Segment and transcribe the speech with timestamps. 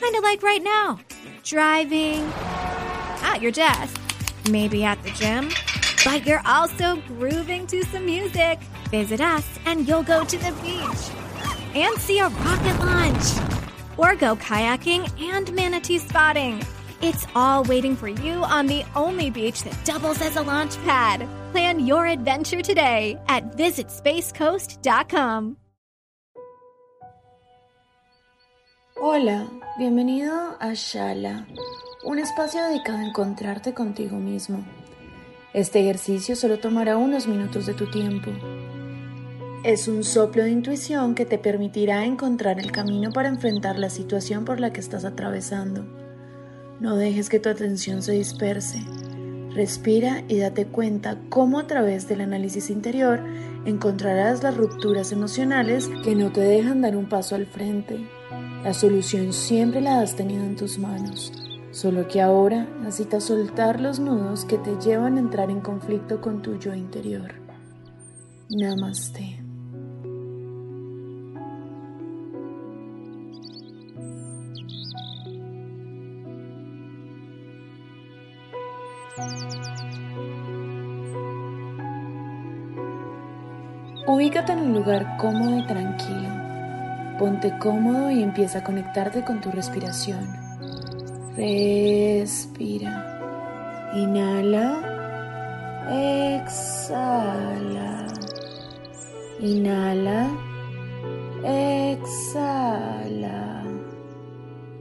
[0.00, 0.98] Kind of like right now.
[1.44, 2.20] Driving,
[3.22, 3.98] at your desk,
[4.50, 5.50] maybe at the gym,
[6.04, 8.58] but you're also grooving to some music.
[8.90, 11.10] Visit us and you'll go to the beach
[11.74, 13.24] and see a rocket launch
[13.96, 16.62] or go kayaking and manatee spotting.
[17.00, 21.28] It's all waiting for you on the only beach that doubles as a launch pad.
[21.52, 25.56] Plan your adventure today at visitspacecoast.com.
[29.00, 29.46] Hola,
[29.78, 31.46] bienvenido a Shala,
[32.02, 34.64] un espacio dedicado a encontrarte contigo mismo.
[35.54, 38.32] Este ejercicio solo tomará unos minutos de tu tiempo.
[39.62, 44.44] Es un soplo de intuición que te permitirá encontrar el camino para enfrentar la situación
[44.44, 45.84] por la que estás atravesando.
[46.80, 48.80] No dejes que tu atención se disperse.
[49.54, 53.20] Respira y date cuenta cómo a través del análisis interior
[53.64, 58.17] encontrarás las rupturas emocionales que no te dejan dar un paso al frente.
[58.68, 61.32] La solución siempre la has tenido en tus manos,
[61.70, 66.42] solo que ahora necesitas soltar los nudos que te llevan a entrar en conflicto con
[66.42, 67.32] tu yo interior.
[68.50, 69.42] Namaste.
[84.06, 86.47] Ubícate en un lugar cómodo y tranquilo.
[87.18, 90.24] Ponte cómodo y empieza a conectarte con tu respiración.
[91.36, 93.18] Respira.
[93.94, 94.80] Inhala.
[96.36, 98.06] Exhala.
[99.40, 100.30] Inhala.
[101.44, 102.58] Exhala.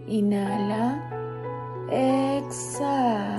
[0.07, 1.01] Inhala.
[1.89, 3.37] Exhala.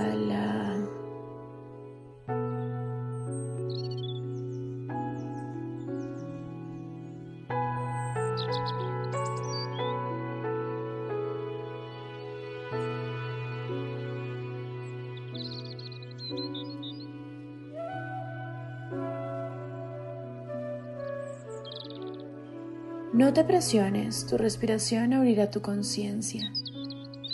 [23.12, 26.52] No te presiones, tu respiración abrirá tu conciencia.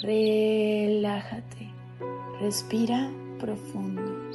[0.03, 1.73] Relájate,
[2.41, 4.31] respira profundo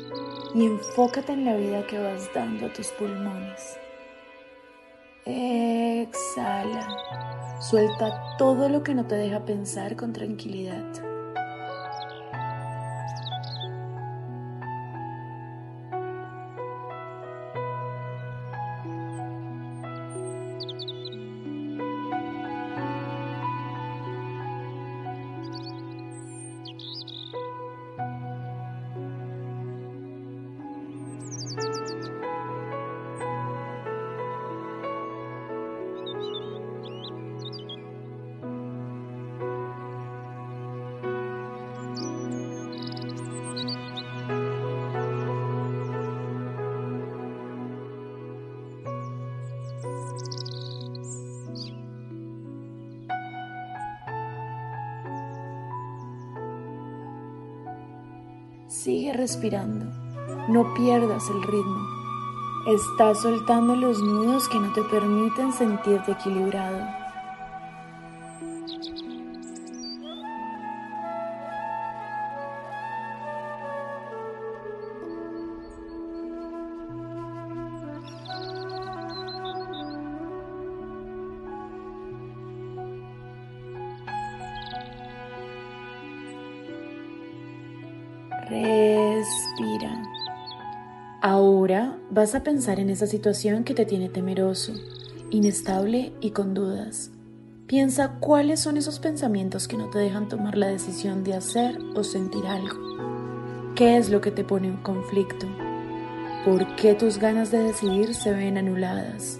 [0.53, 3.77] y enfócate en la vida que vas dando a tus pulmones.
[5.25, 6.85] Exhala,
[7.61, 11.08] suelta todo lo que no te deja pensar con tranquilidad.
[58.69, 59.87] Sigue respirando,
[60.47, 61.87] no pierdas el ritmo.
[62.67, 66.98] Estás soltando los nudos que no te permiten sentirte equilibrado.
[88.49, 90.01] Respira.
[91.21, 94.73] Ahora vas a pensar en esa situación que te tiene temeroso,
[95.29, 97.11] inestable y con dudas.
[97.67, 102.03] Piensa cuáles son esos pensamientos que no te dejan tomar la decisión de hacer o
[102.03, 102.75] sentir algo.
[103.75, 105.45] ¿Qué es lo que te pone en conflicto?
[106.43, 109.39] ¿Por qué tus ganas de decidir se ven anuladas?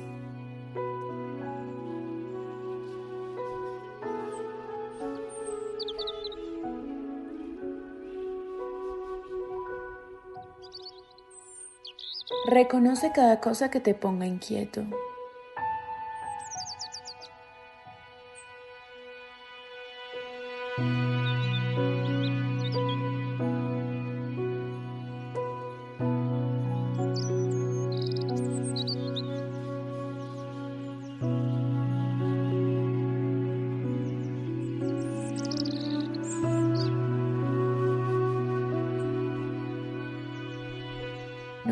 [12.50, 14.82] Reconoce cada cosa que te ponga inquieto.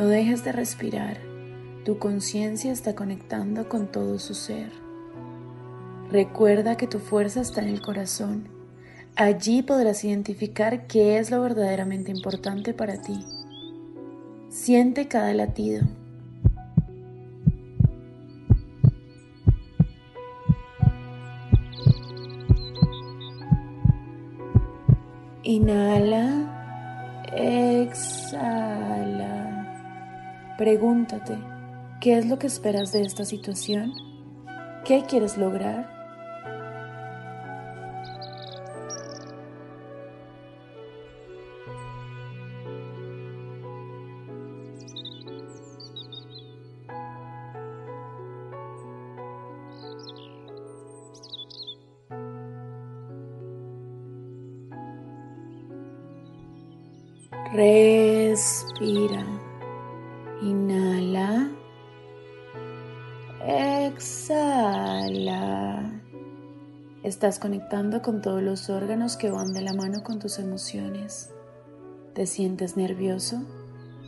[0.06, 1.18] Dejes de respirar,
[1.86, 4.70] tu conciencia está conectando con todo su ser.
[6.12, 8.48] Recuerda que tu fuerza está en el corazón.
[9.16, 13.20] Allí podrás identificar qué es lo verdaderamente importante para ti.
[14.50, 15.88] Siente cada latido.
[25.44, 28.58] Inhala, exhala.
[30.57, 31.38] Pregúntate,
[32.01, 33.94] ¿qué es lo que esperas de esta situación?
[34.83, 35.95] ¿Qué quieres lograr?
[57.54, 59.24] Respira.
[60.42, 61.50] Inhala.
[63.88, 64.88] Exhala.
[67.01, 71.31] Estás conectando con todos los órganos que van de la mano con tus emociones.
[72.13, 73.42] ¿Te sientes nervioso?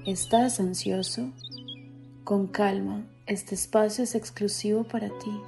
[0.05, 1.31] ¿Estás ansioso?
[2.23, 5.41] Con calma, este espacio es exclusivo para ti,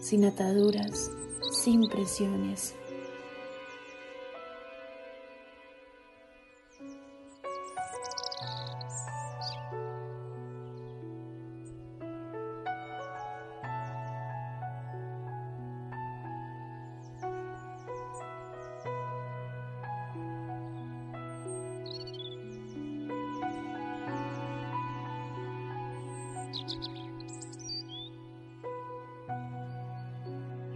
[0.00, 1.10] sin ataduras,
[1.52, 2.74] sin presiones.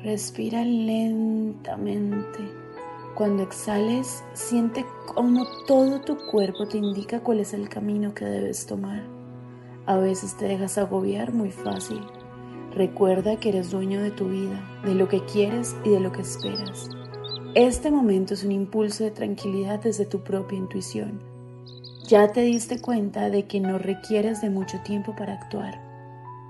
[0.03, 2.39] Respira lentamente.
[3.15, 8.65] Cuando exhales, siente cómo todo tu cuerpo te indica cuál es el camino que debes
[8.65, 9.03] tomar.
[9.85, 12.01] A veces te dejas agobiar muy fácil.
[12.75, 16.23] Recuerda que eres dueño de tu vida, de lo que quieres y de lo que
[16.23, 16.89] esperas.
[17.55, 21.30] Este momento es un impulso de tranquilidad desde tu propia intuición.
[22.11, 25.81] Ya te diste cuenta de que no requieres de mucho tiempo para actuar.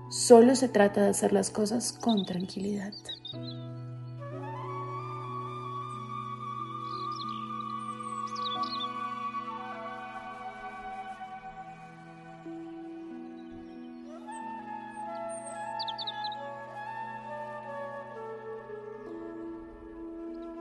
[0.08, 2.94] Solo se trata de hacer las cosas con tranquilidad.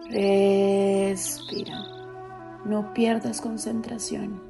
[0.10, 1.86] Respira.
[2.66, 4.49] No pierdas concentración.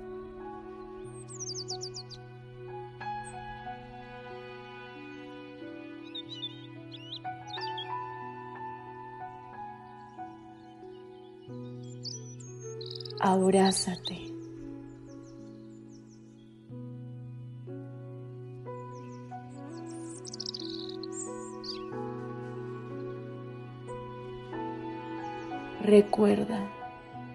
[13.19, 14.18] Abrázate.
[25.81, 26.71] Recuerda,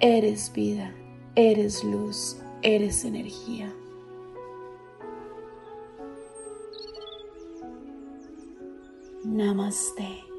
[0.00, 0.94] eres vida,
[1.34, 3.70] eres luz, eres energía.
[9.24, 10.33] Namaste.